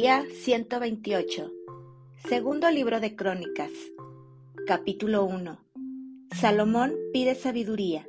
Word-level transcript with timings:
Día 0.00 0.24
128. 0.30 1.52
Segundo 2.28 2.70
libro 2.70 3.00
de 3.00 3.16
Crónicas. 3.16 3.72
Capítulo 4.64 5.24
1. 5.24 5.58
Salomón 6.40 6.94
pide 7.12 7.34
sabiduría. 7.34 8.06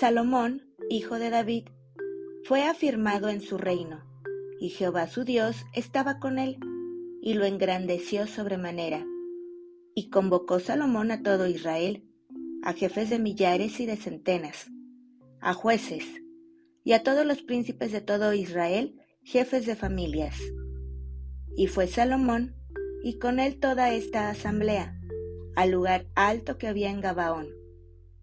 Salomón, 0.00 0.74
hijo 0.90 1.20
de 1.20 1.30
David, 1.30 1.68
fue 2.42 2.64
afirmado 2.64 3.28
en 3.28 3.40
su 3.40 3.56
reino, 3.56 4.02
y 4.58 4.70
Jehová 4.70 5.06
su 5.06 5.22
Dios 5.22 5.64
estaba 5.74 6.18
con 6.18 6.40
él, 6.40 6.58
y 7.22 7.34
lo 7.34 7.44
engrandeció 7.44 8.26
sobremanera. 8.26 9.06
Y 9.94 10.10
convocó 10.10 10.58
Salomón 10.58 11.12
a 11.12 11.22
todo 11.22 11.46
Israel, 11.46 12.02
a 12.64 12.72
jefes 12.72 13.10
de 13.10 13.20
millares 13.20 13.78
y 13.78 13.86
de 13.86 13.96
centenas, 13.96 14.72
a 15.40 15.54
jueces, 15.54 16.04
y 16.82 16.94
a 16.94 17.04
todos 17.04 17.24
los 17.24 17.42
príncipes 17.42 17.92
de 17.92 18.00
todo 18.00 18.34
Israel, 18.34 18.98
jefes 19.24 19.66
de 19.66 19.76
familias. 19.76 20.36
Y 21.56 21.68
fue 21.68 21.86
Salomón, 21.86 22.56
y 23.04 23.18
con 23.18 23.38
él 23.38 23.58
toda 23.58 23.92
esta 23.94 24.30
asamblea, 24.30 24.98
al 25.54 25.70
lugar 25.70 26.06
alto 26.14 26.58
que 26.58 26.66
había 26.66 26.90
en 26.90 27.00
Gabaón, 27.00 27.48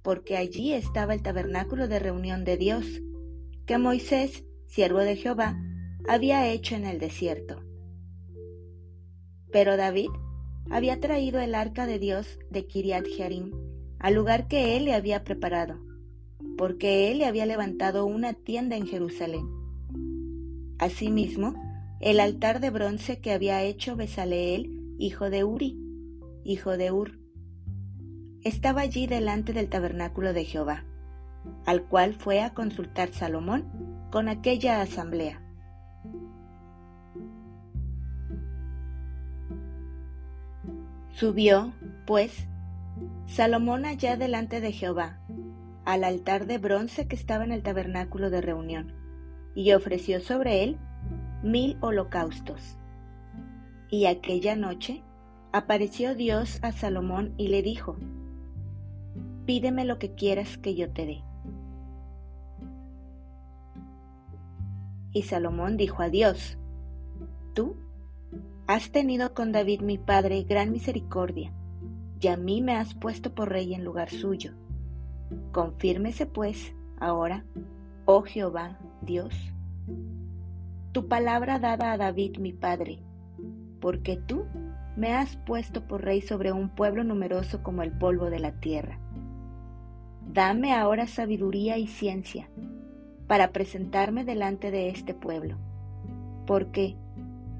porque 0.01 0.37
allí 0.37 0.73
estaba 0.73 1.13
el 1.13 1.21
tabernáculo 1.21 1.87
de 1.87 1.99
reunión 1.99 2.43
de 2.43 2.57
Dios, 2.57 2.85
que 3.65 3.77
Moisés, 3.77 4.43
siervo 4.67 4.99
de 4.99 5.15
Jehová, 5.15 5.57
había 6.07 6.51
hecho 6.51 6.75
en 6.75 6.85
el 6.85 6.99
desierto. 6.99 7.61
Pero 9.51 9.77
David 9.77 10.09
había 10.69 10.99
traído 10.99 11.39
el 11.39 11.55
arca 11.55 11.87
de 11.87 11.99
Dios 11.99 12.39
de 12.49 12.67
Kiriat 12.67 13.05
Jearim 13.05 13.51
al 13.99 14.13
lugar 14.13 14.47
que 14.47 14.77
él 14.77 14.85
le 14.85 14.93
había 14.93 15.23
preparado, 15.23 15.79
porque 16.57 17.11
él 17.11 17.19
le 17.19 17.25
había 17.25 17.45
levantado 17.45 18.05
una 18.05 18.33
tienda 18.33 18.75
en 18.75 18.87
Jerusalén. 18.87 19.58
Asimismo, 20.79 21.55
el 21.99 22.21
altar 22.21 22.61
de 22.61 22.69
bronce 22.69 23.19
que 23.19 23.33
había 23.33 23.61
hecho 23.63 23.97
Besaleel, 23.97 24.95
hijo 24.97 25.29
de 25.29 25.43
Uri, 25.43 25.77
hijo 26.45 26.77
de 26.77 26.89
Ur, 26.89 27.19
estaba 28.45 28.79
allí 28.79 29.05
delante 29.05 29.51
del 29.51 29.67
tabernáculo 29.67 30.31
de 30.31 30.45
Jehová, 30.45 30.85
al 31.65 31.83
cual 31.83 32.13
fue 32.13 32.41
a 32.41 32.53
consultar 32.53 33.09
Salomón 33.09 34.07
con 34.09 34.29
aquella 34.29 34.81
asamblea. 34.81 35.41
Subió, 41.11 41.73
pues, 42.07 42.47
Salomón 43.25 43.83
allá 43.85 44.15
delante 44.15 44.61
de 44.61 44.71
Jehová, 44.71 45.19
al 45.83 46.05
altar 46.05 46.47
de 46.47 46.57
bronce 46.57 47.09
que 47.09 47.17
estaba 47.17 47.43
en 47.43 47.51
el 47.51 47.63
tabernáculo 47.63 48.29
de 48.29 48.39
reunión, 48.39 48.98
y 49.55 49.73
ofreció 49.73 50.21
sobre 50.21 50.63
él 50.63 50.77
mil 51.43 51.77
holocaustos. 51.81 52.77
Y 53.89 54.05
aquella 54.05 54.55
noche 54.55 55.03
apareció 55.51 56.15
Dios 56.15 56.59
a 56.61 56.71
Salomón 56.71 57.33
y 57.37 57.47
le 57.47 57.61
dijo, 57.61 57.97
Pídeme 59.45 59.83
lo 59.83 59.97
que 59.97 60.13
quieras 60.13 60.57
que 60.57 60.75
yo 60.75 60.91
te 60.91 61.05
dé. 61.05 61.23
Y 65.11 65.23
Salomón 65.23 65.75
dijo 65.75 66.03
a 66.03 66.09
Dios, 66.09 66.57
Tú 67.55 67.75
has 68.67 68.91
tenido 68.91 69.33
con 69.33 69.51
David 69.51 69.81
mi 69.81 69.97
padre 69.97 70.43
gran 70.43 70.71
misericordia, 70.71 71.51
y 72.21 72.27
a 72.27 72.37
mí 72.37 72.61
me 72.61 72.75
has 72.75 72.93
puesto 72.93 73.33
por 73.33 73.49
rey 73.49 73.73
en 73.73 73.83
lugar 73.83 74.11
suyo. 74.11 74.53
Confírmese 75.51 76.27
pues 76.27 76.75
ahora, 76.99 77.45
oh 78.05 78.21
Jehová, 78.21 78.77
Dios, 79.01 79.33
tu 80.91 81.07
palabra 81.07 81.57
dada 81.59 81.93
a 81.93 81.97
David 81.97 82.37
mi 82.37 82.51
padre, 82.51 82.99
porque 83.79 84.17
tú 84.17 84.45
me 84.97 85.13
has 85.13 85.37
puesto 85.37 85.87
por 85.87 86.03
rey 86.03 86.21
sobre 86.21 86.51
un 86.51 86.69
pueblo 86.69 87.03
numeroso 87.03 87.63
como 87.63 87.81
el 87.81 87.91
polvo 87.97 88.29
de 88.29 88.39
la 88.39 88.51
tierra. 88.59 88.99
Dame 90.27 90.73
ahora 90.73 91.07
sabiduría 91.07 91.77
y 91.77 91.87
ciencia 91.87 92.49
para 93.27 93.51
presentarme 93.51 94.25
delante 94.25 94.69
de 94.69 94.89
este 94.89 95.13
pueblo, 95.13 95.57
porque 96.45 96.97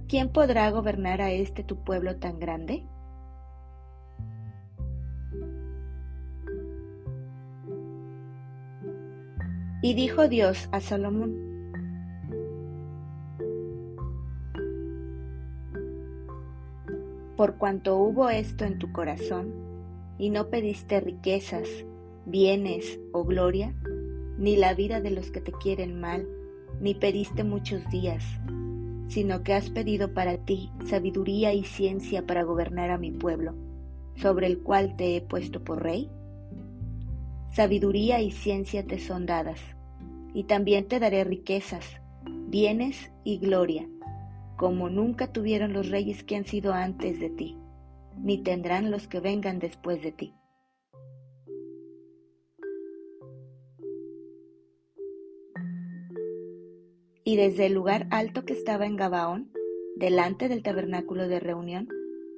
¿quién 0.07 0.29
podrá 0.29 0.69
gobernar 0.71 1.21
a 1.21 1.31
este 1.31 1.63
tu 1.63 1.77
pueblo 1.77 2.17
tan 2.17 2.39
grande? 2.39 2.83
Y 9.81 9.93
dijo 9.93 10.27
Dios 10.27 10.67
a 10.73 10.81
Salomón, 10.81 11.49
por 17.37 17.55
cuanto 17.55 17.97
hubo 17.97 18.29
esto 18.29 18.65
en 18.65 18.77
tu 18.77 18.91
corazón, 18.91 19.53
y 20.17 20.31
no 20.31 20.49
pediste 20.49 20.99
riquezas, 20.99 21.69
bienes 22.25 22.99
o 23.13 23.23
gloria, 23.23 23.73
ni 24.37 24.57
la 24.57 24.73
vida 24.73 24.99
de 24.99 25.11
los 25.11 25.31
que 25.31 25.39
te 25.39 25.53
quieren 25.53 26.01
mal, 26.01 26.27
ni 26.81 26.93
pediste 26.93 27.45
muchos 27.45 27.87
días, 27.89 28.25
sino 29.07 29.43
que 29.43 29.53
has 29.53 29.69
pedido 29.69 30.13
para 30.13 30.37
ti 30.39 30.73
sabiduría 30.85 31.53
y 31.53 31.63
ciencia 31.63 32.25
para 32.27 32.43
gobernar 32.43 32.91
a 32.91 32.97
mi 32.97 33.11
pueblo, 33.11 33.55
sobre 34.15 34.47
el 34.47 34.59
cual 34.59 34.97
te 34.97 35.15
he 35.15 35.21
puesto 35.21 35.63
por 35.63 35.81
rey, 35.81 36.09
sabiduría 37.51 38.21
y 38.21 38.31
ciencia 38.31 38.85
te 38.85 38.99
son 38.99 39.25
dadas, 39.25 39.59
y 40.33 40.43
también 40.43 40.87
te 40.87 40.99
daré 40.99 41.23
riquezas, 41.23 42.01
bienes 42.47 43.11
y 43.23 43.39
gloria, 43.39 43.87
como 44.57 44.89
nunca 44.89 45.31
tuvieron 45.31 45.73
los 45.73 45.89
reyes 45.89 46.23
que 46.23 46.35
han 46.35 46.45
sido 46.45 46.73
antes 46.73 47.19
de 47.19 47.29
ti, 47.29 47.57
ni 48.17 48.43
tendrán 48.43 48.91
los 48.91 49.07
que 49.07 49.19
vengan 49.19 49.59
después 49.59 50.01
de 50.01 50.11
ti. 50.11 50.33
Y 57.23 57.35
desde 57.35 57.67
el 57.67 57.73
lugar 57.73 58.07
alto 58.09 58.43
que 58.43 58.53
estaba 58.53 58.85
en 58.85 58.95
Gabaón, 58.95 59.51
delante 59.97 60.49
del 60.49 60.63
tabernáculo 60.63 61.27
de 61.27 61.39
reunión, 61.39 61.87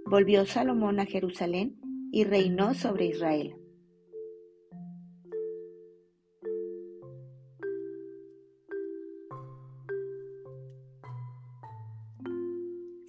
volvió 0.05 0.45
Salomón 0.45 0.99
a 0.99 1.05
Jerusalén 1.05 1.79
y 2.11 2.25
reinó 2.25 2.73
sobre 2.73 3.05
Israel. 3.05 3.60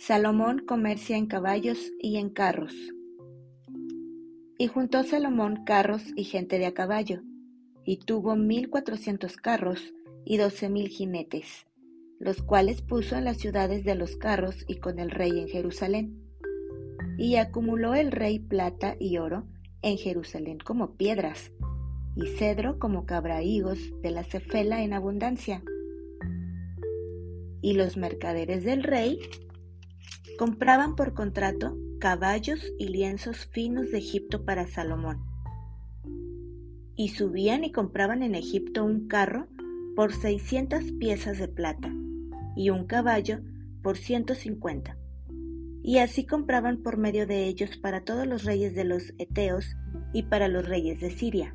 Salomón 0.05 0.65
comercia 0.67 1.17
en 1.17 1.27
caballos 1.27 1.79
y 2.01 2.17
en 2.17 2.29
carros. 2.29 2.75
Y 4.59 4.67
juntó 4.67 5.05
Salomón 5.05 5.63
carros 5.65 6.03
y 6.17 6.25
gente 6.25 6.59
de 6.59 6.67
a 6.67 6.75
caballo, 6.75 7.23
y 7.85 7.99
tuvo 7.99 8.35
mil 8.35 8.69
cuatrocientos 8.69 9.37
carros 9.37 9.95
y 10.25 10.39
doce 10.39 10.69
mil 10.69 10.89
jinetes, 10.89 11.69
los 12.19 12.43
cuales 12.43 12.83
puso 12.83 13.15
en 13.15 13.23
las 13.23 13.37
ciudades 13.37 13.85
de 13.85 13.95
los 13.95 14.17
carros 14.17 14.65
y 14.67 14.81
con 14.81 14.99
el 14.99 15.13
rey 15.13 15.39
en 15.39 15.47
Jerusalén. 15.47 16.21
Y 17.17 17.37
acumuló 17.37 17.95
el 17.95 18.11
rey 18.11 18.41
plata 18.41 18.97
y 18.99 19.19
oro 19.19 19.47
en 19.83 19.99
Jerusalén 19.99 20.59
como 20.59 20.97
piedras, 20.97 21.53
y 22.17 22.27
cedro 22.27 22.81
como 22.81 23.07
cabrahigos 23.07 23.79
de 24.03 24.11
la 24.11 24.25
cefela 24.25 24.83
en 24.83 24.95
abundancia. 24.95 25.63
Y 27.61 27.75
los 27.75 27.97
mercaderes 27.97 28.65
del 28.65 28.83
rey 28.83 29.21
compraban 30.39 30.97
por 30.97 31.15
contrato 31.15 31.77
caballos 32.01 32.61
y 32.79 32.89
lienzos 32.89 33.47
finos 33.47 33.91
de 33.91 33.99
Egipto 33.99 34.45
para 34.45 34.67
Salomón. 34.67 35.21
Y 36.97 37.11
subían 37.11 37.65
y 37.65 37.73
compraban 37.73 38.23
en 38.23 38.35
Egipto 38.35 38.85
un 38.85 39.09
carro 39.09 39.47
por 39.95 40.13
seiscientas 40.13 40.85
piezas 40.99 41.39
de 41.39 41.49
plata 41.49 41.93
y 42.57 42.71
un 42.71 42.87
caballo 42.87 43.41
por 43.83 43.97
ciento 43.97 44.35
cincuenta. 44.35 44.97
Y 45.83 45.99
así 45.99 46.27
compraban 46.27 46.83
por 46.83 46.97
medio 46.97 47.27
de 47.27 47.47
ellos 47.47 47.77
para 47.77 48.05
todos 48.05 48.27
los 48.27 48.45
reyes 48.45 48.75
de 48.75 48.85
los 48.85 49.13
Eteos 49.19 49.77
y 50.13 50.25
para 50.25 50.49
los 50.49 50.69
reyes 50.69 51.01
de 51.01 51.11
Siria. 51.11 51.55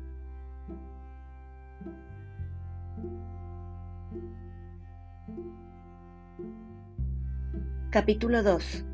Capítulo 7.90 8.42
2 8.42 8.84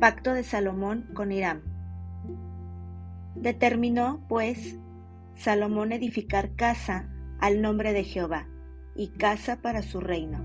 Pacto 0.00 0.32
de 0.32 0.44
Salomón 0.44 1.10
con 1.12 1.30
Hiram 1.30 1.60
Determinó, 3.34 4.24
pues, 4.30 4.78
Salomón 5.34 5.92
edificar 5.92 6.54
casa 6.54 7.10
al 7.38 7.60
nombre 7.60 7.92
de 7.92 8.04
Jehová 8.04 8.48
y 8.96 9.08
casa 9.08 9.60
para 9.60 9.82
su 9.82 10.00
reino. 10.00 10.38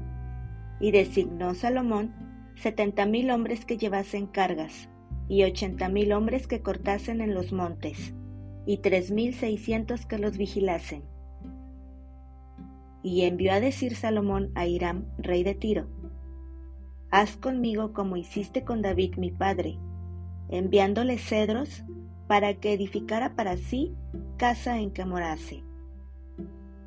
Y 0.82 0.92
designó 0.92 1.54
Salomón 1.54 2.14
setenta 2.56 3.06
mil 3.06 3.32
hombres 3.32 3.64
que 3.64 3.78
llevasen 3.78 4.28
cargas, 4.28 4.90
y 5.30 5.46
ochenta 5.46 5.88
mil 5.88 6.12
hombres 6.12 6.48
que 6.48 6.62
cortasen 6.62 7.22
en 7.22 7.34
los 7.34 7.54
montes, 7.54 8.14
y 8.66 8.80
tres 8.80 9.10
mil 9.10 9.34
seiscientos 9.34 10.06
que 10.06 10.18
los 10.18 10.38
vigilasen. 10.38 11.06
Y 13.04 13.22
envió 13.22 13.54
a 13.54 13.62
decir 13.62 13.96
Salomón 13.96 14.52
a 14.54 14.66
Hiram, 14.66 15.06
rey 15.18 15.46
de 15.46 15.56
Tiro, 15.56 15.88
haz 17.12 17.38
conmigo 17.38 17.94
como 17.94 18.18
hiciste 18.18 18.64
con 18.64 18.82
David 18.82 19.16
mi 19.18 19.32
padre, 19.32 19.78
enviándole 20.50 21.18
cedros 21.18 21.84
para 22.28 22.56
que 22.56 22.74
edificara 22.74 23.36
para 23.36 23.58
sí 23.58 23.96
casa 24.38 24.80
en 24.80 24.92
que 24.92 25.06
morase. 25.06 25.64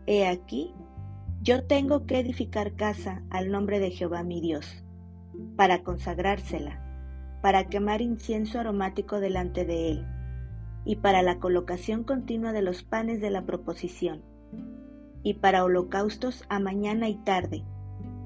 He 0.06 0.26
aquí, 0.26 0.72
yo 1.42 1.64
tengo 1.64 2.06
que 2.06 2.18
edificar 2.20 2.74
casa 2.74 3.22
al 3.30 3.50
nombre 3.50 3.80
de 3.80 3.90
Jehová 3.90 4.22
mi 4.22 4.40
Dios, 4.40 4.84
para 5.56 5.82
consagrársela, 5.82 7.38
para 7.42 7.68
quemar 7.68 8.02
incienso 8.02 8.60
aromático 8.60 9.20
delante 9.20 9.64
de 9.64 9.90
él, 9.90 10.06
y 10.84 10.96
para 10.96 11.22
la 11.22 11.38
colocación 11.38 12.04
continua 12.04 12.52
de 12.52 12.62
los 12.62 12.82
panes 12.82 13.20
de 13.20 13.30
la 13.30 13.46
proposición, 13.46 14.22
y 15.22 15.34
para 15.34 15.64
holocaustos 15.64 16.44
a 16.48 16.58
mañana 16.58 17.08
y 17.08 17.16
tarde, 17.16 17.64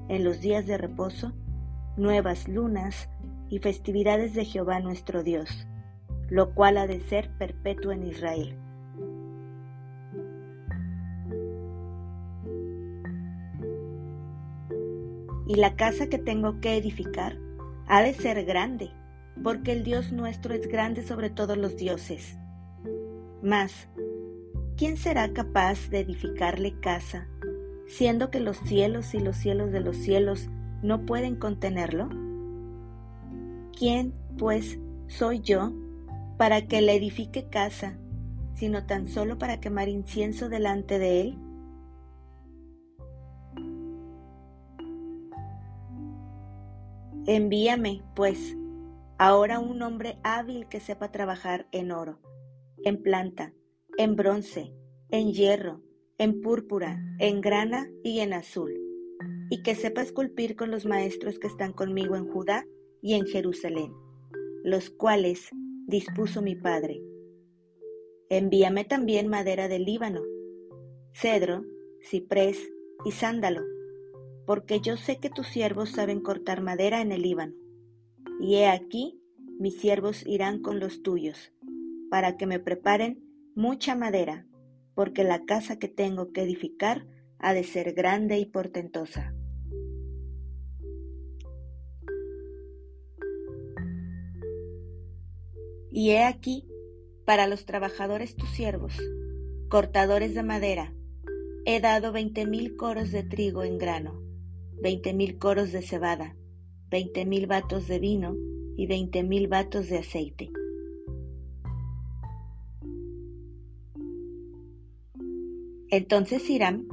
en 0.09 0.23
los 0.23 0.41
días 0.41 0.65
de 0.65 0.77
reposo, 0.77 1.33
nuevas 1.97 2.47
lunas 2.47 3.09
y 3.49 3.59
festividades 3.59 4.33
de 4.33 4.45
Jehová 4.45 4.79
nuestro 4.79 5.23
Dios, 5.23 5.67
lo 6.29 6.53
cual 6.53 6.77
ha 6.77 6.87
de 6.87 6.99
ser 6.99 7.29
perpetuo 7.37 7.91
en 7.91 8.03
Israel. 8.07 8.57
Y 15.47 15.55
la 15.55 15.75
casa 15.75 16.07
que 16.07 16.17
tengo 16.17 16.59
que 16.59 16.75
edificar 16.75 17.37
ha 17.87 18.01
de 18.01 18.13
ser 18.13 18.45
grande, 18.45 18.89
porque 19.43 19.73
el 19.73 19.83
Dios 19.83 20.11
nuestro 20.11 20.53
es 20.53 20.67
grande 20.67 21.03
sobre 21.03 21.29
todos 21.29 21.57
los 21.57 21.77
dioses. 21.77 22.37
Mas, 23.43 23.87
¿quién 24.75 24.97
será 24.97 25.31
capaz 25.33 25.89
de 25.89 25.99
edificarle 25.99 26.79
casa, 26.79 27.27
siendo 27.87 28.31
que 28.31 28.39
los 28.39 28.57
cielos 28.57 29.13
y 29.13 29.19
los 29.19 29.37
cielos 29.37 29.71
de 29.71 29.81
los 29.81 29.97
cielos 29.97 30.49
no 30.81 31.05
pueden 31.05 31.35
contenerlo? 31.35 32.09
¿Quién, 33.77 34.13
pues, 34.37 34.79
soy 35.07 35.41
yo 35.41 35.73
para 36.37 36.67
que 36.67 36.81
le 36.81 36.95
edifique 36.95 37.49
casa, 37.49 37.97
sino 38.53 38.85
tan 38.85 39.07
solo 39.07 39.37
para 39.37 39.59
quemar 39.59 39.89
incienso 39.89 40.49
delante 40.49 40.99
de 40.99 41.21
él? 41.21 41.37
Envíame, 47.27 48.03
pues, 48.15 48.55
ahora 49.17 49.59
un 49.59 49.81
hombre 49.81 50.19
hábil 50.23 50.67
que 50.67 50.79
sepa 50.79 51.11
trabajar 51.11 51.67
en 51.71 51.91
oro, 51.91 52.19
en 52.83 53.01
planta, 53.01 53.51
en 53.97 54.15
bronce, 54.15 54.73
en 55.09 55.31
hierro, 55.33 55.81
en 56.17 56.41
púrpura, 56.41 56.99
en 57.19 57.41
grana 57.41 57.89
y 58.03 58.19
en 58.19 58.33
azul, 58.33 58.84
y 59.49 59.61
que 59.61 59.75
sepa 59.75 60.01
esculpir 60.01 60.55
con 60.55 60.71
los 60.71 60.85
maestros 60.85 61.39
que 61.39 61.47
están 61.47 61.73
conmigo 61.73 62.15
en 62.15 62.27
Judá 62.27 62.65
y 63.01 63.13
en 63.13 63.25
Jerusalén, 63.25 63.93
los 64.63 64.89
cuales 64.89 65.49
dispuso 65.87 66.41
mi 66.41 66.55
padre. 66.55 67.01
Envíame 68.29 68.85
también 68.85 69.27
madera 69.27 69.67
del 69.67 69.85
Líbano, 69.85 70.21
cedro, 71.13 71.63
ciprés 72.01 72.57
y 73.05 73.11
sándalo, 73.11 73.61
porque 74.45 74.79
yo 74.79 74.97
sé 74.97 75.17
que 75.19 75.29
tus 75.29 75.47
siervos 75.47 75.91
saben 75.91 76.21
cortar 76.21 76.61
madera 76.61 77.01
en 77.01 77.11
el 77.11 77.21
Líbano. 77.21 77.53
Y 78.39 78.55
he 78.55 78.67
aquí, 78.67 79.21
mis 79.59 79.79
siervos 79.79 80.25
irán 80.25 80.61
con 80.61 80.79
los 80.79 81.03
tuyos, 81.03 81.53
para 82.09 82.37
que 82.37 82.47
me 82.47 82.59
preparen 82.59 83.23
mucha 83.55 83.95
madera, 83.95 84.45
porque 84.95 85.23
la 85.23 85.45
casa 85.45 85.77
que 85.77 85.87
tengo 85.87 86.31
que 86.31 86.41
edificar 86.41 87.05
ha 87.45 87.53
de 87.53 87.63
ser 87.63 87.93
grande 87.93 88.39
y 88.39 88.45
portentosa. 88.45 89.35
Y 95.91 96.09
he 96.09 96.23
aquí, 96.23 96.67
para 97.23 97.45
los 97.45 97.67
trabajadores 97.67 98.35
tus 98.35 98.49
siervos, 98.49 98.93
cortadores 99.69 100.33
de 100.33 100.41
madera, 100.41 100.95
he 101.65 101.79
dado 101.79 102.11
veinte 102.11 102.47
mil 102.47 102.75
coros 102.77 103.11
de 103.11 103.21
trigo 103.21 103.63
en 103.63 103.77
grano, 103.77 104.19
veinte 104.81 105.13
mil 105.13 105.37
coros 105.37 105.71
de 105.71 105.83
cebada, 105.83 106.35
veinte 106.89 107.25
mil 107.25 107.45
vatos 107.45 107.87
de 107.87 107.99
vino 107.99 108.35
y 108.75 108.87
veinte 108.87 109.21
mil 109.21 109.47
vatos 109.47 109.87
de 109.87 109.99
aceite. 109.99 110.49
Entonces 115.91 116.49
Hiram, 116.49 116.87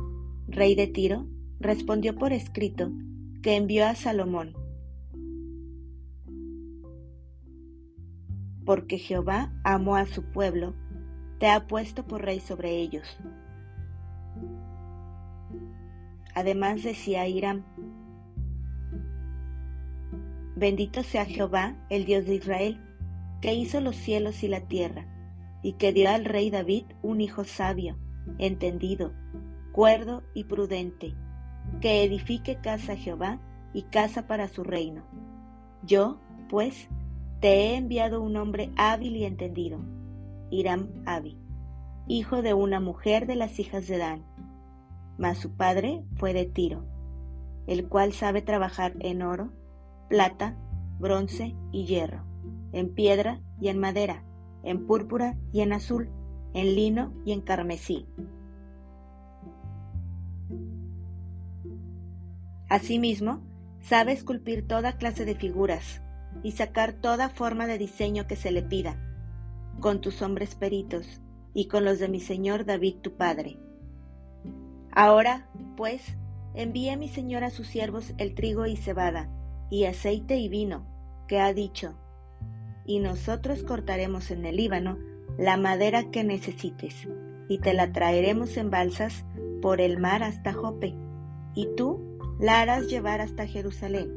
rey 0.52 0.74
de 0.74 0.86
Tiro, 0.86 1.26
respondió 1.60 2.14
por 2.14 2.32
escrito 2.32 2.92
que 3.42 3.56
envió 3.56 3.86
a 3.86 3.94
Salomón, 3.94 4.54
porque 8.64 8.98
Jehová 8.98 9.52
amó 9.64 9.96
a 9.96 10.06
su 10.06 10.22
pueblo, 10.22 10.74
te 11.38 11.48
ha 11.48 11.66
puesto 11.66 12.06
por 12.06 12.22
rey 12.22 12.38
sobre 12.38 12.76
ellos. 12.76 13.18
Además 16.34 16.82
decía 16.82 17.26
Hiram, 17.26 17.64
Bendito 20.54 21.02
sea 21.02 21.24
Jehová, 21.24 21.74
el 21.90 22.04
Dios 22.04 22.26
de 22.26 22.34
Israel, 22.36 22.80
que 23.40 23.54
hizo 23.54 23.80
los 23.80 23.96
cielos 23.96 24.44
y 24.44 24.48
la 24.48 24.60
tierra, 24.60 25.06
y 25.62 25.72
que 25.72 25.92
dio 25.92 26.10
al 26.10 26.24
rey 26.24 26.50
David 26.50 26.84
un 27.02 27.20
hijo 27.20 27.44
sabio, 27.44 27.98
entendido, 28.38 29.12
cuerdo 29.72 30.22
y 30.34 30.44
prudente, 30.44 31.14
que 31.80 32.04
edifique 32.04 32.56
casa 32.56 32.92
a 32.92 32.96
Jehová 32.96 33.40
y 33.72 33.84
casa 33.84 34.26
para 34.26 34.48
su 34.48 34.62
reino. 34.62 35.02
Yo, 35.82 36.20
pues, 36.48 36.88
te 37.40 37.48
he 37.48 37.76
enviado 37.76 38.22
un 38.22 38.36
hombre 38.36 38.70
hábil 38.76 39.16
y 39.16 39.24
entendido, 39.24 39.80
Hiram 40.50 40.88
Abi, 41.06 41.38
hijo 42.06 42.42
de 42.42 42.54
una 42.54 42.78
mujer 42.78 43.26
de 43.26 43.36
las 43.36 43.58
hijas 43.58 43.88
de 43.88 43.98
Dan, 43.98 44.24
mas 45.18 45.38
su 45.38 45.56
padre 45.56 46.04
fue 46.16 46.34
de 46.34 46.44
Tiro, 46.44 46.84
el 47.66 47.88
cual 47.88 48.12
sabe 48.12 48.42
trabajar 48.42 48.94
en 49.00 49.22
oro, 49.22 49.52
plata, 50.08 50.56
bronce 50.98 51.56
y 51.72 51.86
hierro, 51.86 52.24
en 52.72 52.94
piedra 52.94 53.40
y 53.60 53.68
en 53.68 53.78
madera, 53.78 54.24
en 54.62 54.86
púrpura 54.86 55.36
y 55.52 55.62
en 55.62 55.72
azul, 55.72 56.10
en 56.54 56.74
lino 56.74 57.12
y 57.24 57.32
en 57.32 57.40
carmesí. 57.40 58.06
Asimismo, 62.72 63.42
sabe 63.82 64.12
esculpir 64.12 64.66
toda 64.66 64.96
clase 64.96 65.26
de 65.26 65.34
figuras 65.34 66.00
y 66.42 66.52
sacar 66.52 66.94
toda 66.94 67.28
forma 67.28 67.66
de 67.66 67.76
diseño 67.76 68.26
que 68.26 68.34
se 68.34 68.50
le 68.50 68.62
pida, 68.62 68.96
con 69.80 70.00
tus 70.00 70.22
hombres 70.22 70.54
peritos 70.54 71.20
y 71.52 71.68
con 71.68 71.84
los 71.84 71.98
de 71.98 72.08
mi 72.08 72.18
señor 72.18 72.64
David 72.64 72.94
tu 73.02 73.12
padre. 73.12 73.58
Ahora, 74.90 75.50
pues, 75.76 76.16
envíe 76.54 76.96
mi 76.96 77.08
señor 77.08 77.44
a 77.44 77.50
sus 77.50 77.66
siervos 77.66 78.14
el 78.16 78.34
trigo 78.34 78.64
y 78.64 78.76
cebada, 78.76 79.28
y 79.68 79.84
aceite 79.84 80.38
y 80.38 80.48
vino, 80.48 80.86
que 81.28 81.40
ha 81.40 81.52
dicho, 81.52 81.98
y 82.86 83.00
nosotros 83.00 83.64
cortaremos 83.64 84.30
en 84.30 84.46
el 84.46 84.56
Líbano 84.56 84.96
la 85.36 85.58
madera 85.58 86.10
que 86.10 86.24
necesites, 86.24 87.06
y 87.50 87.58
te 87.58 87.74
la 87.74 87.92
traeremos 87.92 88.56
en 88.56 88.70
balsas 88.70 89.26
por 89.60 89.82
el 89.82 89.98
mar 89.98 90.22
hasta 90.22 90.54
Jope, 90.54 90.94
y 91.54 91.68
tú 91.76 92.01
la 92.42 92.60
harás 92.60 92.88
llevar 92.88 93.20
hasta 93.20 93.46
Jerusalén 93.46 94.10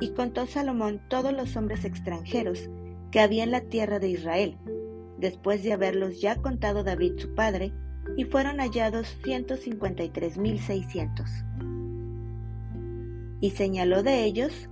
y 0.00 0.10
contó 0.10 0.46
Salomón 0.46 1.00
todos 1.08 1.32
los 1.32 1.56
hombres 1.56 1.86
extranjeros 1.86 2.68
que 3.10 3.20
había 3.20 3.42
en 3.42 3.50
la 3.50 3.62
tierra 3.62 3.98
de 3.98 4.08
Israel, 4.08 4.58
después 5.18 5.62
de 5.62 5.72
haberlos 5.72 6.20
ya 6.20 6.36
contado 6.36 6.84
David 6.84 7.14
su 7.18 7.34
padre, 7.34 7.72
y 8.16 8.24
fueron 8.24 8.58
hallados 8.58 9.06
ciento 9.22 9.56
cincuenta 9.56 10.02
y 13.40 13.50
señaló 13.50 14.02
de 14.02 14.24
ellos 14.24 14.68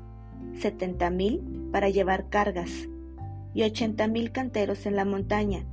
setenta 0.58 1.10
mil 1.10 1.68
para 1.72 1.88
llevar 1.88 2.28
cargas, 2.28 2.88
y 3.54 3.62
ochenta 3.62 4.06
mil 4.06 4.32
canteros 4.32 4.84
en 4.84 4.96
la 4.96 5.04
montaña, 5.04 5.64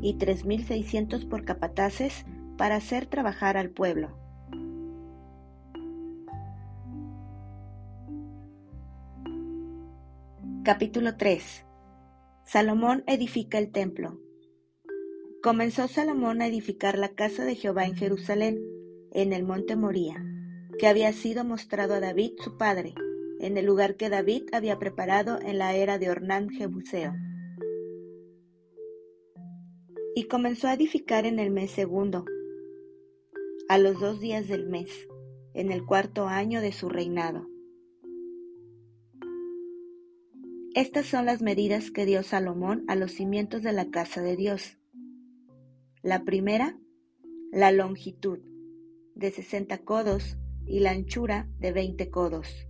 y 0.00 0.14
tres 0.14 0.44
mil 0.44 0.64
seiscientos 0.64 1.24
por 1.24 1.44
capataces 1.44 2.24
para 2.56 2.76
hacer 2.76 3.06
trabajar 3.06 3.56
al 3.56 3.70
pueblo. 3.70 4.25
Capítulo 10.66 11.16
3 11.16 11.64
Salomón 12.44 13.04
edifica 13.06 13.56
el 13.56 13.70
templo. 13.70 14.18
Comenzó 15.40 15.86
Salomón 15.86 16.42
a 16.42 16.48
edificar 16.48 16.98
la 16.98 17.10
casa 17.10 17.44
de 17.44 17.54
Jehová 17.54 17.84
en 17.84 17.94
Jerusalén, 17.94 18.60
en 19.12 19.32
el 19.32 19.44
monte 19.44 19.76
Moría, 19.76 20.26
que 20.76 20.88
había 20.88 21.12
sido 21.12 21.44
mostrado 21.44 21.94
a 21.94 22.00
David 22.00 22.32
su 22.42 22.56
padre, 22.56 22.94
en 23.38 23.56
el 23.58 23.64
lugar 23.64 23.94
que 23.94 24.10
David 24.10 24.48
había 24.50 24.76
preparado 24.80 25.38
en 25.40 25.58
la 25.58 25.72
era 25.76 25.98
de 25.98 26.10
Ornán 26.10 26.48
Jebuseo. 26.50 27.14
Y 30.16 30.24
comenzó 30.24 30.66
a 30.66 30.74
edificar 30.74 31.26
en 31.26 31.38
el 31.38 31.52
mes 31.52 31.70
segundo, 31.70 32.24
a 33.68 33.78
los 33.78 34.00
dos 34.00 34.18
días 34.18 34.48
del 34.48 34.66
mes, 34.66 34.90
en 35.54 35.70
el 35.70 35.86
cuarto 35.86 36.26
año 36.26 36.60
de 36.60 36.72
su 36.72 36.88
reinado 36.88 37.46
Estas 40.76 41.06
son 41.06 41.24
las 41.24 41.40
medidas 41.40 41.90
que 41.90 42.04
dio 42.04 42.22
Salomón 42.22 42.84
a 42.86 42.96
los 42.96 43.12
cimientos 43.12 43.62
de 43.62 43.72
la 43.72 43.88
casa 43.88 44.20
de 44.20 44.36
Dios. 44.36 44.76
La 46.02 46.22
primera, 46.22 46.78
la 47.50 47.72
longitud, 47.72 48.40
de 49.14 49.30
60 49.30 49.78
codos, 49.78 50.36
y 50.66 50.80
la 50.80 50.90
anchura 50.90 51.48
de 51.58 51.72
20 51.72 52.10
codos. 52.10 52.68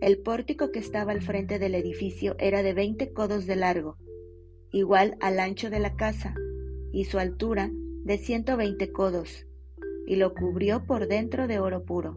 El 0.00 0.18
pórtico 0.18 0.70
que 0.70 0.78
estaba 0.78 1.10
al 1.10 1.20
frente 1.20 1.58
del 1.58 1.74
edificio 1.74 2.36
era 2.38 2.62
de 2.62 2.72
20 2.72 3.12
codos 3.12 3.46
de 3.46 3.56
largo, 3.56 3.96
igual 4.70 5.16
al 5.18 5.40
ancho 5.40 5.70
de 5.70 5.80
la 5.80 5.96
casa, 5.96 6.36
y 6.92 7.06
su 7.06 7.18
altura 7.18 7.68
de 8.04 8.16
120 8.16 8.92
codos, 8.92 9.44
y 10.06 10.14
lo 10.14 10.34
cubrió 10.34 10.86
por 10.86 11.08
dentro 11.08 11.48
de 11.48 11.58
oro 11.58 11.84
puro. 11.84 12.16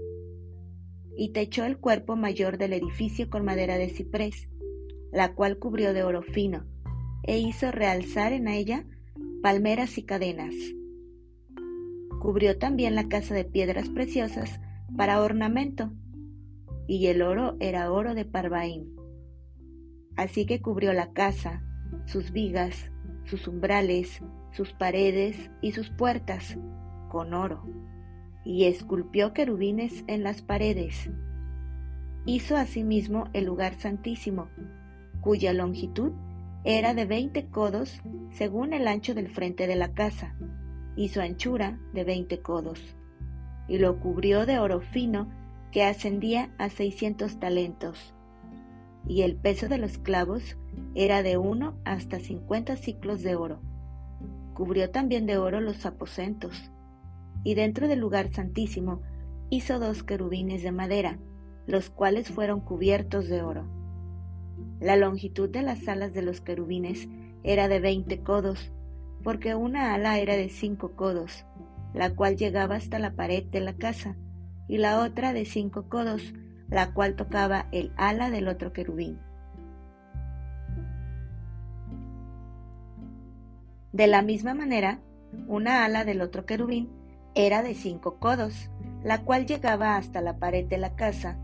Y 1.18 1.34
techó 1.34 1.64
el 1.64 1.80
cuerpo 1.80 2.16
mayor 2.16 2.60
del 2.60 2.74
edificio 2.74 3.32
con 3.32 3.44
madera 3.44 3.80
de 3.80 3.90
ciprés, 3.90 4.51
la 5.12 5.34
cual 5.34 5.58
cubrió 5.58 5.94
de 5.94 6.04
oro 6.04 6.22
fino, 6.22 6.66
e 7.24 7.38
hizo 7.38 7.72
realzar 7.72 8.34
en 8.34 8.48
ella 8.48 8.86
palmeras 9.42 9.98
y 9.98 10.04
cadenas. 10.04 10.54
Cubrió 12.22 12.58
también 12.58 12.96
la 12.96 13.08
casa 13.08 13.34
de 13.34 13.46
piedras 13.46 13.90
preciosas 13.90 14.60
para 14.96 15.22
ornamento, 15.22 15.92
y 16.88 17.08
el 17.08 17.22
oro 17.22 17.58
era 17.60 17.92
oro 17.92 18.14
de 18.14 18.26
Parvaim. 18.26 18.96
Así 20.16 20.46
que 20.46 20.62
cubrió 20.62 20.94
la 20.94 21.14
casa, 21.14 21.64
sus 22.06 22.32
vigas, 22.32 22.92
sus 23.26 23.48
umbrales, 23.48 24.22
sus 24.52 24.74
paredes 24.74 25.50
y 25.62 25.72
sus 25.72 25.90
puertas 25.90 26.58
con 27.10 27.34
oro, 27.34 27.64
y 28.44 28.66
esculpió 28.66 29.34
querubines 29.34 30.04
en 30.08 30.24
las 30.24 30.42
paredes. 30.42 31.10
Hizo 32.26 32.58
asimismo 32.58 33.30
el 33.34 33.46
lugar 33.46 33.76
santísimo, 33.80 34.50
cuya 35.22 35.54
longitud 35.54 36.12
era 36.64 36.94
de 36.94 37.06
veinte 37.06 37.48
codos 37.48 38.02
según 38.30 38.74
el 38.74 38.88
ancho 38.88 39.14
del 39.14 39.30
frente 39.30 39.68
de 39.68 39.76
la 39.76 39.94
casa, 39.94 40.36
y 40.96 41.10
su 41.10 41.22
anchura 41.22 41.80
de 41.94 42.04
veinte 42.04 42.42
codos 42.42 42.96
y 43.72 43.78
lo 43.78 44.02
cubrió 44.02 44.46
de 44.46 44.60
oro 44.60 44.82
fino 44.82 45.30
que 45.72 45.86
ascendía 45.86 46.54
a 46.58 46.68
seiscientos 46.68 47.40
talentos, 47.40 48.14
y 49.08 49.22
el 49.22 49.38
peso 49.38 49.70
de 49.70 49.78
los 49.78 49.98
clavos 49.98 50.58
era 50.94 51.24
de 51.24 51.38
uno 51.38 51.78
hasta 51.86 52.20
cincuenta 52.20 52.76
ciclos 52.76 53.24
de 53.24 53.36
oro. 53.36 53.62
Cubrió 54.54 54.92
también 54.92 55.26
de 55.26 55.38
oro 55.38 55.62
los 55.62 55.86
aposentos, 55.86 56.70
y 57.46 57.56
dentro 57.56 57.88
del 57.88 58.00
lugar 58.00 58.28
santísimo 58.28 59.02
hizo 59.50 59.80
dos 59.80 60.04
querubines 60.04 60.64
de 60.64 60.74
madera, 60.74 61.18
los 61.66 61.90
cuales 61.90 62.30
fueron 62.30 62.60
cubiertos 62.60 63.30
de 63.30 63.42
oro. 63.42 63.81
La 64.80 64.96
longitud 64.96 65.50
de 65.50 65.62
las 65.62 65.88
alas 65.88 66.14
de 66.14 66.22
los 66.22 66.42
querubines 66.42 67.08
era 67.44 67.68
de 67.68 67.80
veinte 67.80 68.22
codos, 68.22 68.72
porque 69.24 69.56
una 69.56 69.94
ala 69.94 70.18
era 70.18 70.36
de 70.36 70.50
cinco 70.50 70.96
codos, 70.96 71.46
la 71.94 72.16
cual 72.16 72.36
llegaba 72.36 72.76
hasta 72.76 73.00
la 73.00 73.14
pared 73.14 73.44
de 73.44 73.62
la 73.62 73.74
casa, 73.74 74.16
y 74.68 74.78
la 74.78 75.00
otra 75.00 75.34
de 75.34 75.46
cinco 75.46 75.90
codos, 75.90 76.34
la 76.70 76.94
cual 76.94 77.16
tocaba 77.16 77.68
el 77.72 77.92
ala 77.98 78.30
del 78.30 78.48
otro 78.48 78.74
querubín. 78.74 79.20
De 83.92 84.08
la 84.08 84.22
misma 84.22 84.54
manera, 84.54 85.00
una 85.48 85.84
ala 85.84 86.06
del 86.06 86.22
otro 86.22 86.46
querubín 86.46 86.90
era 87.36 87.62
de 87.62 87.76
cinco 87.76 88.20
codos, 88.20 88.70
la 89.04 89.24
cual 89.24 89.46
llegaba 89.46 89.98
hasta 89.98 90.22
la 90.22 90.38
pared 90.38 90.66
de 90.66 90.78
la 90.78 90.96
casa, 90.96 91.38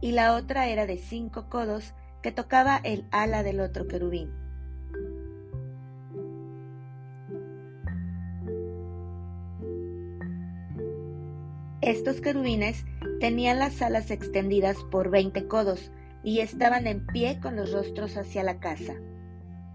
y 0.00 0.12
la 0.12 0.34
otra 0.34 0.66
era 0.66 0.86
de 0.86 0.98
cinco 0.98 1.48
codos, 1.48 1.94
que 2.22 2.32
tocaba 2.32 2.76
el 2.76 3.04
ala 3.10 3.42
del 3.42 3.60
otro 3.60 3.86
querubín. 3.88 4.30
Estos 11.80 12.20
querubines 12.20 12.84
tenían 13.18 13.58
las 13.58 13.82
alas 13.82 14.12
extendidas 14.12 14.76
por 14.90 15.10
veinte 15.10 15.48
codos 15.48 15.90
y 16.22 16.38
estaban 16.38 16.86
en 16.86 17.04
pie 17.06 17.40
con 17.40 17.56
los 17.56 17.72
rostros 17.72 18.16
hacia 18.16 18.44
la 18.44 18.60
casa. 18.60 18.94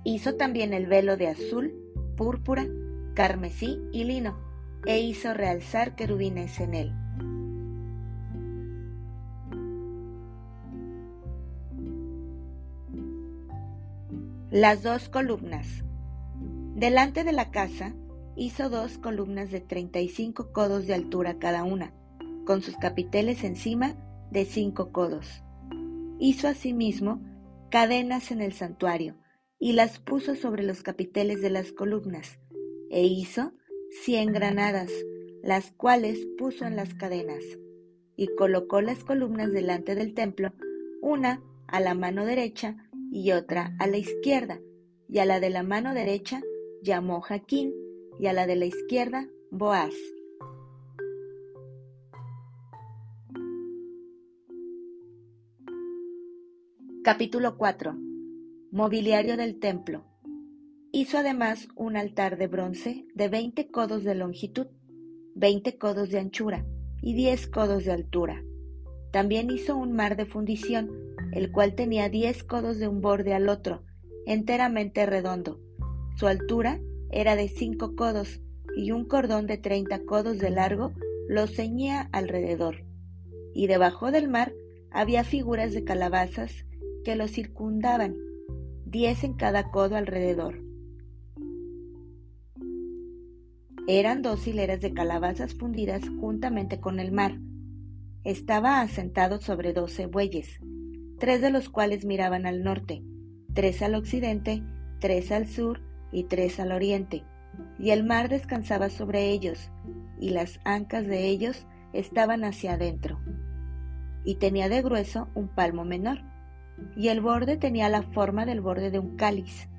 Hizo 0.06 0.36
también 0.36 0.74
el 0.74 0.88
velo 0.88 1.18
de 1.18 1.28
azul, 1.28 1.74
púrpura, 2.16 2.66
carmesí 3.14 3.82
y 3.92 4.06
lino, 4.06 4.40
e 4.86 5.00
hizo 5.00 5.34
realzar 5.34 5.96
querubines 5.96 6.62
en 6.62 6.76
él. 6.76 7.07
Las 14.50 14.82
dos 14.82 15.10
columnas. 15.10 15.84
Delante 16.74 17.26
de 17.26 17.34
la 17.34 17.52
casa 17.52 17.94
hizo 18.38 18.70
dos 18.70 18.98
columnas 18.98 19.52
de 19.52 19.60
35 19.60 20.54
codos 20.54 20.88
de 20.88 20.94
altura 20.94 21.38
cada 21.38 21.66
una, 21.66 21.94
con 22.46 22.62
sus 22.62 22.78
capiteles 22.78 23.44
encima 23.44 23.98
de 24.32 24.46
cinco 24.46 24.94
codos. 24.94 25.44
Hizo 26.18 26.48
asimismo 26.48 27.22
cadenas 27.70 28.32
en 28.32 28.40
el 28.40 28.54
santuario 28.54 29.18
y 29.60 29.74
las 29.74 30.00
puso 30.00 30.34
sobre 30.36 30.64
los 30.64 30.82
capiteles 30.82 31.42
de 31.42 31.50
las 31.50 31.74
columnas, 31.74 32.40
e 32.90 33.04
hizo 33.04 33.52
cien 34.06 34.32
granadas, 34.32 34.92
las 35.44 35.72
cuales 35.72 36.26
puso 36.38 36.64
en 36.64 36.78
las 36.78 36.94
cadenas, 36.94 37.44
y 38.16 38.28
colocó 38.38 38.80
las 38.80 39.04
columnas 39.04 39.52
delante 39.52 39.94
del 39.94 40.14
templo, 40.14 40.54
una 41.02 41.44
a 41.68 41.82
la 41.82 41.96
mano 41.96 42.26
derecha 42.26 42.87
y 43.12 43.32
otra 43.32 43.76
a 43.80 43.88
la 43.88 43.98
izquierda, 43.98 44.60
y 45.10 45.20
a 45.20 45.26
la 45.26 45.40
de 45.40 45.50
la 45.50 45.64
mano 45.64 45.94
derecha 45.94 46.42
llamó 46.82 47.22
Jaquín, 47.22 47.74
y 48.20 48.28
a 48.28 48.34
la 48.34 48.48
de 48.48 48.56
la 48.56 48.66
izquierda 48.66 49.30
Boaz. 49.52 49.94
Capítulo 57.04 57.58
4. 57.58 57.96
Mobiliario 58.72 59.38
del 59.38 59.60
templo. 59.60 60.04
Hizo 60.92 61.18
además 61.20 61.70
un 61.76 61.96
altar 61.96 62.38
de 62.38 62.48
bronce 62.48 63.06
de 63.14 63.30
veinte 63.30 63.70
codos 63.72 64.04
de 64.04 64.16
longitud, 64.16 64.68
veinte 65.34 65.78
codos 65.78 66.10
de 66.10 66.20
anchura 66.20 66.66
y 67.02 67.14
diez 67.14 67.48
codos 67.48 67.86
de 67.86 67.92
altura. 67.92 68.44
También 69.12 69.50
hizo 69.52 69.78
un 69.78 69.94
mar 69.94 70.18
de 70.18 70.26
fundición, 70.26 70.92
el 71.38 71.52
cual 71.52 71.76
tenía 71.76 72.10
diez 72.10 72.44
codos 72.44 72.80
de 72.80 72.88
un 72.88 73.00
borde 73.00 73.36
al 73.36 73.48
otro, 73.48 73.84
enteramente 74.26 75.06
redondo. 75.06 75.62
Su 76.16 76.26
altura 76.26 76.82
era 77.12 77.36
de 77.36 77.48
cinco 77.48 77.96
codos 77.96 78.42
y 78.76 78.90
un 78.90 79.06
cordón 79.06 79.46
de 79.46 79.60
treinta 79.60 80.04
codos 80.04 80.40
de 80.40 80.50
largo 80.50 80.94
lo 81.30 81.46
ceñía 81.46 82.10
alrededor. 82.12 82.88
Y 83.54 83.68
debajo 83.68 84.10
del 84.10 84.28
mar 84.30 84.52
había 84.90 85.24
figuras 85.24 85.74
de 85.74 85.84
calabazas 85.84 86.66
que 87.06 87.16
lo 87.16 87.28
circundaban, 87.28 88.16
diez 88.86 89.24
en 89.24 89.36
cada 89.36 89.70
codo 89.70 89.96
alrededor. 89.96 90.64
Eran 93.88 94.24
dos 94.24 94.48
hileras 94.48 94.82
de 94.82 94.92
calabazas 94.92 95.54
fundidas 95.54 96.02
juntamente 96.20 96.80
con 96.80 97.00
el 97.00 97.12
mar. 97.12 97.38
Estaba 98.24 98.82
asentado 98.82 99.40
sobre 99.40 99.74
doce 99.74 100.08
bueyes, 100.08 100.60
tres 101.20 101.42
de 101.42 101.50
los 101.50 101.70
cuales 101.70 102.06
miraban 102.06 102.46
al 102.46 102.64
norte, 102.64 103.04
tres 103.54 103.82
al 103.82 103.96
occidente, 103.96 104.64
tres 105.00 105.32
al 105.32 105.48
sur 105.48 105.82
y 106.12 106.26
tres 106.26 106.60
al 106.60 106.72
oriente, 106.72 107.24
y 107.80 107.90
el 107.90 108.04
mar 108.04 108.30
descansaba 108.30 108.90
sobre 108.90 109.30
ellos, 109.30 109.72
y 110.20 110.30
las 110.30 110.60
ancas 110.64 111.08
de 111.08 111.28
ellos 111.28 111.66
estaban 111.94 112.44
hacia 112.44 112.74
adentro. 112.74 113.20
Y 114.24 114.36
tenía 114.36 114.70
de 114.70 114.82
grueso 114.82 115.30
un 115.34 115.48
palmo 115.48 115.86
menor, 115.86 116.20
y 116.96 117.08
el 117.08 117.22
borde 117.22 117.58
tenía 117.58 117.90
la 117.90 118.04
forma 118.04 118.46
del 118.46 118.62
borde 118.62 118.92
de 118.92 119.00
un 119.00 119.16
cáliz 119.16 119.70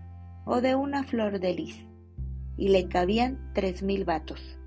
o 0.45 0.61
de 0.61 0.75
una 0.75 1.05
flor 1.05 1.39
de 1.39 1.55
lis, 1.55 1.87
y 2.57 2.71
le 2.71 2.89
cabían 2.89 3.53
tres 3.55 3.83
mil 3.83 4.05
vatos. 4.05 4.59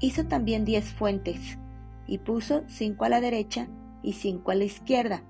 Hizo 0.00 0.26
también 0.26 0.64
diez 0.64 0.92
fuentes, 0.92 1.58
y 2.06 2.18
puso 2.18 2.62
cinco 2.68 3.06
a 3.06 3.08
la 3.08 3.20
derecha 3.20 3.66
y 4.04 4.12
cinco 4.12 4.52
a 4.52 4.54
la 4.54 4.64
izquierda, 4.64 5.24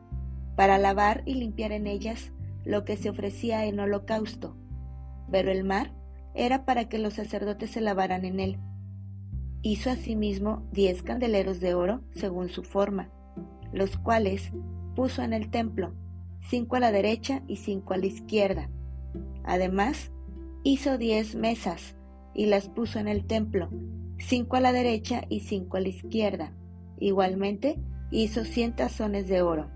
para 0.57 0.77
lavar 0.77 1.23
y 1.25 1.35
limpiar 1.35 1.73
en 1.73 1.87
ellas 1.87 2.33
lo 2.65 2.85
que 2.85 2.97
se 2.97 3.09
ofrecía 3.09 3.65
en 3.65 3.81
holocausto, 3.81 4.57
pero 5.31 5.51
el 5.51 5.65
mar 5.65 5.93
era 6.35 6.65
para 6.65 6.89
que 6.89 6.99
los 6.99 7.15
sacerdotes 7.15 7.71
se 7.71 7.81
lavaran 7.81 8.25
en 8.25 8.41
él. 8.41 8.59
Hizo 9.63 9.91
asimismo 9.91 10.69
diez 10.73 11.03
candeleros 11.03 11.61
de 11.61 11.75
oro 11.75 12.03
según 12.11 12.49
su 12.49 12.63
forma, 12.63 13.11
los 13.73 13.97
cuales 13.97 14.53
puso 14.95 15.23
en 15.23 15.33
el 15.33 15.51
templo, 15.51 15.95
cinco 16.41 16.77
a 16.77 16.81
la 16.81 16.93
derecha 16.93 17.43
y 17.47 17.57
cinco 17.57 17.95
a 17.95 17.97
la 17.97 18.07
izquierda. 18.07 18.71
Además, 19.45 20.13
hizo 20.65 20.99
diez 20.99 21.35
mesas 21.35 21.97
y 22.35 22.47
las 22.47 22.69
puso 22.69 22.99
en 22.99 23.09
el 23.09 23.27
templo, 23.27 23.71
cinco 24.19 24.57
a 24.57 24.61
la 24.61 24.73
derecha 24.73 25.25
y 25.29 25.41
cinco 25.41 25.77
a 25.77 25.81
la 25.81 25.89
izquierda. 25.89 26.53
Igualmente, 26.99 27.81
hizo 28.23 28.45
cien 28.45 28.77
tazones 28.77 29.27
de 29.27 29.43
oro. 29.43 29.71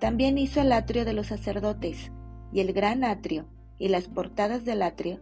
También 0.00 0.38
hizo 0.38 0.60
el 0.60 0.72
atrio 0.72 1.04
de 1.04 1.12
los 1.12 1.26
sacerdotes, 1.26 2.10
y 2.52 2.60
el 2.60 2.72
gran 2.72 3.04
atrio, 3.04 3.46
y 3.78 3.88
las 3.88 4.08
portadas 4.08 4.64
del 4.64 4.82
atrio, 4.82 5.20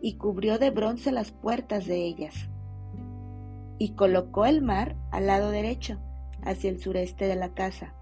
y 0.00 0.14
cubrió 0.14 0.58
de 0.58 0.70
bronce 0.70 1.12
las 1.12 1.30
puertas 1.30 1.86
de 1.86 2.04
ellas. 2.04 2.48
Y 3.78 3.94
colocó 3.94 4.46
el 4.46 4.62
mar 4.62 4.96
al 5.10 5.26
lado 5.26 5.50
derecho, 5.50 5.98
hacia 6.42 6.70
el 6.70 6.80
sureste 6.80 7.26
de 7.26 7.36
la 7.36 7.52
casa. 7.52 7.94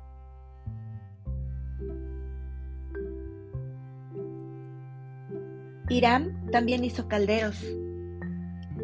Hiram 5.88 6.50
también 6.52 6.84
hizo 6.84 7.08
calderos, 7.08 7.64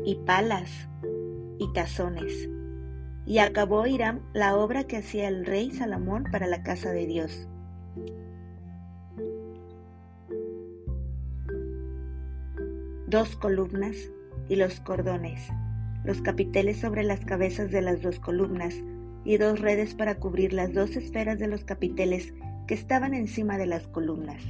y 0.05 0.17
palas, 0.27 0.89
y 1.59 1.73
tazones. 1.73 2.49
Y 3.27 3.39
acabó 3.39 3.87
Hiram 3.87 4.21
la 4.33 4.57
obra 4.57 4.85
que 4.85 4.99
hacía 4.99 5.29
el 5.29 5.47
rey 5.47 5.71
Salomón 5.71 6.25
para 6.31 6.47
la 6.47 6.63
casa 6.63 6.91
de 6.91 7.07
Dios. 7.07 7.49
Dos 13.07 13.37
columnas 13.37 13.97
y 14.49 14.57
los 14.57 14.81
cordones, 14.81 15.49
los 16.05 16.21
capiteles 16.21 16.81
sobre 16.81 17.03
las 17.03 17.25
cabezas 17.25 17.71
de 17.71 17.81
las 17.81 18.03
dos 18.03 18.19
columnas 18.19 18.75
y 19.25 19.39
dos 19.39 19.61
redes 19.61 19.95
para 19.95 20.17
cubrir 20.17 20.53
las 20.53 20.75
dos 20.75 20.97
esferas 20.97 21.39
de 21.39 21.49
los 21.49 21.65
capiteles 21.65 22.35
que 22.67 22.75
estaban 22.75 23.15
encima 23.15 23.57
de 23.57 23.67
las 23.67 23.87
columnas. 23.87 24.43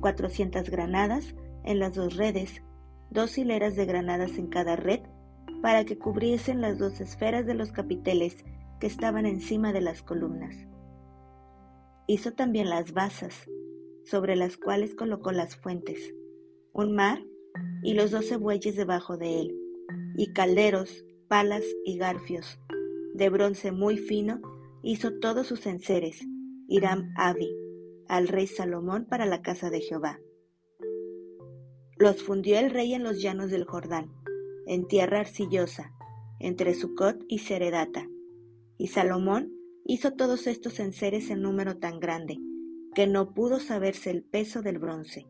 Cuatrocientas 0.00 0.70
granadas 0.70 1.34
en 1.64 1.78
las 1.78 1.94
dos 1.94 2.16
redes, 2.16 2.62
dos 3.10 3.36
hileras 3.36 3.76
de 3.76 3.84
granadas 3.84 4.38
en 4.38 4.46
cada 4.46 4.76
red 4.76 5.00
para 5.60 5.84
que 5.84 5.98
cubriesen 5.98 6.60
las 6.60 6.78
dos 6.78 7.00
esferas 7.00 7.46
de 7.46 7.54
los 7.54 7.72
capiteles 7.72 8.44
que 8.80 8.86
estaban 8.86 9.26
encima 9.26 9.72
de 9.72 9.80
las 9.80 10.02
columnas. 10.02 10.56
Hizo 12.06 12.32
también 12.32 12.70
las 12.70 12.92
basas, 12.92 13.34
sobre 14.04 14.36
las 14.36 14.56
cuales 14.56 14.94
colocó 14.94 15.32
las 15.32 15.56
fuentes, 15.56 16.14
un 16.72 16.94
mar 16.94 17.22
y 17.82 17.94
los 17.94 18.10
doce 18.10 18.36
bueyes 18.36 18.76
debajo 18.76 19.16
de 19.16 19.40
él, 19.40 19.56
y 20.16 20.32
calderos, 20.32 21.04
palas 21.28 21.64
y 21.84 21.98
garfios. 21.98 22.58
De 23.14 23.28
bronce 23.28 23.70
muy 23.70 23.98
fino 23.98 24.40
hizo 24.82 25.18
todos 25.20 25.46
sus 25.46 25.66
enseres, 25.66 26.26
Hiram 26.68 27.12
Abi, 27.16 27.54
al 28.08 28.28
rey 28.28 28.46
Salomón 28.46 29.06
para 29.08 29.26
la 29.26 29.42
casa 29.42 29.70
de 29.70 29.80
Jehová. 29.80 30.18
Los 31.98 32.22
fundió 32.22 32.58
el 32.58 32.70
rey 32.70 32.94
en 32.94 33.04
los 33.04 33.20
llanos 33.20 33.50
del 33.50 33.64
Jordán 33.64 34.10
en 34.66 34.86
tierra 34.86 35.20
arcillosa, 35.20 35.92
entre 36.38 36.74
Sucot 36.74 37.24
y 37.28 37.38
Seredata. 37.38 38.08
Y 38.78 38.88
Salomón 38.88 39.52
hizo 39.84 40.12
todos 40.12 40.46
estos 40.46 40.80
enseres 40.80 41.30
en 41.30 41.42
número 41.42 41.78
tan 41.78 42.00
grande, 42.00 42.38
que 42.94 43.06
no 43.06 43.34
pudo 43.34 43.60
saberse 43.60 44.10
el 44.10 44.22
peso 44.24 44.62
del 44.62 44.78
bronce. 44.78 45.26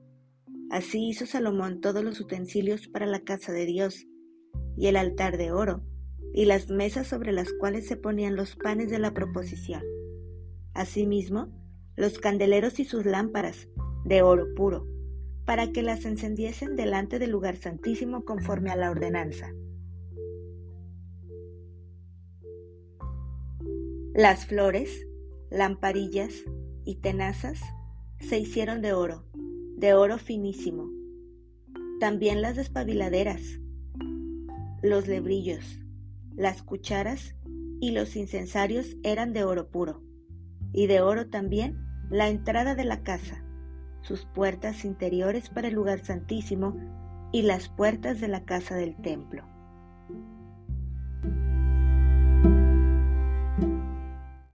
Así 0.71 1.09
hizo 1.09 1.27
Salomón 1.27 1.81
todos 1.81 2.05
los 2.05 2.21
utensilios 2.21 2.89
para 2.89 3.07
la 3.07 3.21
casa 3.21 3.53
de 3.53 3.67
Dios, 3.67 4.07
y 4.77 4.87
el 4.87 4.97
altar 4.97 5.37
de 5.37 5.53
oro, 5.53 5.83
y 6.33 6.45
las 6.45 6.71
mesas 6.71 7.09
sobre 7.09 7.33
las 7.33 7.53
cuales 7.53 7.87
se 7.87 7.97
ponían 7.97 8.37
los 8.37 8.57
panes 8.57 8.91
de 8.91 8.99
la 8.99 9.13
proposición. 9.13 9.83
Asimismo, 10.75 11.49
los 11.97 12.19
candeleros 12.19 12.79
y 12.79 12.85
sus 12.85 13.05
lámparas, 13.05 13.69
de 14.05 14.23
oro 14.23 14.55
puro, 14.55 14.87
para 15.51 15.73
que 15.73 15.83
las 15.83 16.05
encendiesen 16.05 16.77
delante 16.77 17.19
del 17.19 17.33
lugar 17.33 17.57
santísimo 17.57 18.25
conforme 18.25 18.71
a 18.71 18.77
la 18.77 18.89
ordenanza. 18.89 19.53
Las 24.15 24.47
flores, 24.47 25.09
lamparillas 25.51 26.33
y 26.85 27.01
tenazas 27.01 27.59
se 28.21 28.39
hicieron 28.39 28.81
de 28.81 28.93
oro, 28.93 29.25
de 29.77 29.93
oro 29.93 30.19
finísimo. 30.19 30.89
También 31.99 32.43
las 32.43 32.55
despabiladeras, 32.55 33.43
los 34.83 35.09
lebrillos, 35.09 35.81
las 36.37 36.63
cucharas 36.63 37.35
y 37.81 37.91
los 37.91 38.15
incensarios 38.15 38.97
eran 39.03 39.33
de 39.33 39.43
oro 39.43 39.69
puro, 39.69 40.01
y 40.73 40.87
de 40.87 41.01
oro 41.01 41.29
también 41.29 41.77
la 42.09 42.29
entrada 42.29 42.77
de 42.77 42.85
la 42.85 43.03
casa, 43.03 43.45
sus 44.03 44.27
puertas 44.27 44.85
interiores 44.85 45.49
para 45.49 45.69
el 45.69 45.75
lugar 45.75 46.01
santísimo 46.01 46.77
y 47.33 47.43
las 47.43 47.69
puertas 47.69 48.21
de 48.21 48.29
la 48.29 48.45
casa 48.45 48.75
del 48.77 48.97
templo. 48.97 49.45